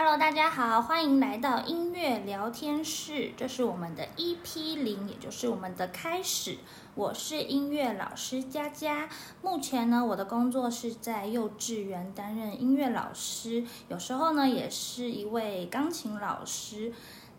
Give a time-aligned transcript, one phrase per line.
[0.00, 6.58] Hello，大家好，欢迎来到音乐聊天室，这是我们的 EP 零，也就是我们的开始。
[6.94, 9.08] 我是音乐老师佳佳，
[9.42, 16.92] 目前呢，我的工作是在幼稚园担任音乐老师，有时候呢，也是一位钢琴老师。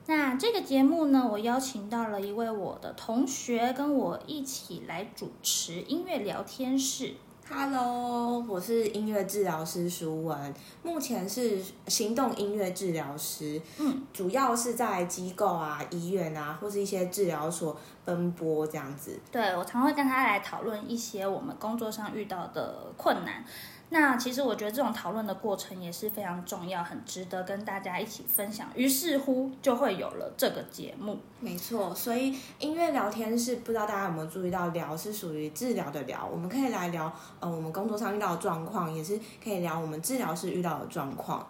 [0.07, 7.13] 那这个节目呢，我邀请到了一位我的同学，跟我一起来主持音乐聊天室。
[7.51, 10.53] Hello，我是音乐治疗师舒文，
[10.83, 11.57] 目前是
[11.87, 17.75] 行动音乐治疗师，嗯，主要是在机构啊、医院啊，或是一些治疗所
[18.09, 19.19] 奔波这样子。
[19.31, 23.45] 对我常会跟他来讨论一些我们工作上遇到的困难。
[23.91, 28.67] 那其实我觉得这种讨论的过程也是非常重要，很值得跟大家一起分享。
[28.75, 31.17] 于是乎，就会有了这个节目。
[31.39, 41.47] 没错，所以音乐聊天是不知道大家有没有注意到，聊是属于治疗的聊，我们可以来聊呃我们工作上遇到的状况，也是可以聊我们治疗师遇到的状况。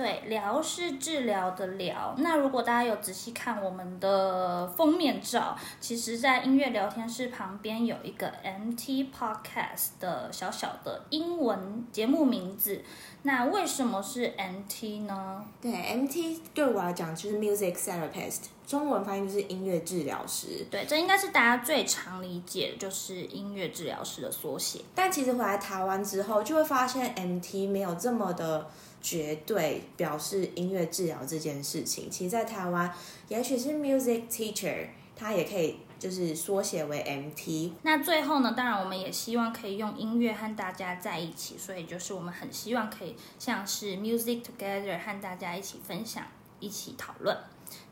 [0.00, 2.14] 对，疗是治疗的疗。
[2.16, 12.82] 那如果大家有仔细看我们的封面照，其实，在音乐聊天室旁边有一个 MT Podcast 的小小的英文节目名字。
[13.24, 15.44] 那为什么是 MT 呢？
[15.60, 20.64] 对，MT 对我来讲就是 Music Therapist，中文翻译就是音乐治疗师。
[20.70, 24.80] 对，这应该是大家最常理解，就是音乐治疗师的缩写。
[24.94, 28.70] 但其实回来台湾之后，就会发现 MT 没有这么的
[29.02, 32.08] 绝对表示音乐治疗这件事情。
[32.08, 32.94] 其实，在台湾，
[33.26, 37.72] 也许是 music teacher，它也可以就是缩写为 MT。
[37.82, 46.24] 那最后呢，当然我们也希望可以用音乐和大家在一起，所以就是我们很希望可以像是 music together 和大家一起分享、
[46.60, 47.36] 一起讨论。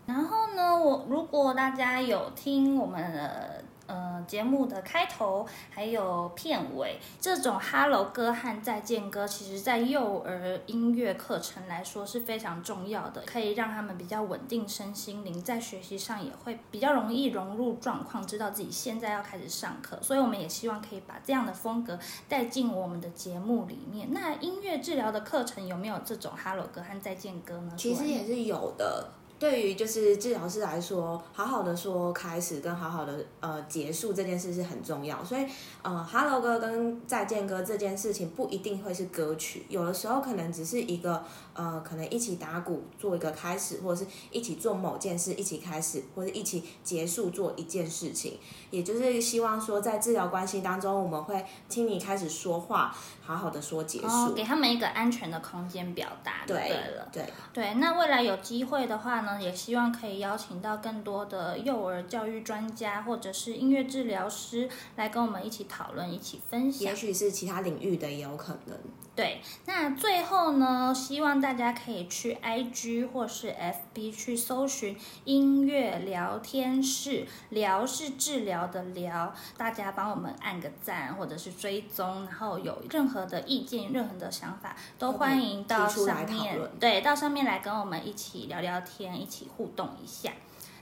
[0.07, 19.99] 然后呢，我如果大家有听我们的呃节目的开头还有片尾这种 Hello 歌和再见歌，其实在幼儿音乐课程来说是非常重要的，可以让他们比较稳定身心灵，在学习上也会比较容易融入状况，知道自己现在要开始上课。
[20.01, 21.99] 所以我们也希望可以把这样的风格
[22.31, 24.09] 带进我们的节目里面。
[24.11, 27.73] 那音乐治疗的课程有没有这种 Hello 歌和再见歌呢？
[27.77, 29.11] 其实也是有的。
[29.39, 35.47] 对于就是治疗师来说，好好的说开始跟好好的呃结束这件事是很重要，所以
[35.83, 48.39] 呃，Hello 歌跟再见哥这件事情不一定会是歌曲，有的时候可能只是一个呃，可能一起打鼓做一个开始，或者是一起做某件事一起开始，或者一起结束做一件事情，
[48.71, 57.09] 也就是希望说在治疗关系当中，我们会听你开始说话，好好的说结束，哦，给他们一个安全的空间表达对对了。
[57.13, 57.25] 对。
[57.53, 66.95] 对，那未来有机会的话呢，也希望可以邀请到更多的幼儿教育专家或者是音乐治疗师来跟我们一起讨论、一起分享也。
[66.95, 68.77] 许是其他领域的也有可能。
[69.15, 90.31] 对，那最后呢，希望大家可以去 IG 或是 FB 去搜寻音乐聊天室，聊是治疗的聊，大家帮我们按个赞或者是追踪，然后有任何的意见、任何的想法，都欢迎到上面，对，到上面来跟我们一起聊聊天，一起互动一下。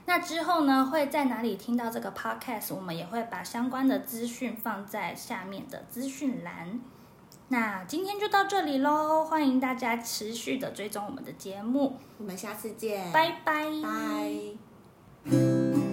[0.05, 2.73] 那之后呢，会在哪里听到这个 podcast？
[2.73, 6.79] 我们也会把相关的资讯放在下面的资讯栏。
[7.49, 13.65] 那今天就到这里喽，欢迎大家持续的追踪我们的节目，我们下次见，拜拜。
[13.81, 15.86] 拜。